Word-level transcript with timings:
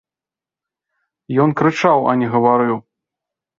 Ён 1.45 1.55
крычаў, 1.61 1.99
а 2.09 2.19
не 2.25 2.33
гаварыў. 2.35 2.77